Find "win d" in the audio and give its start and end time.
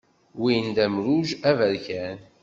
0.41-0.77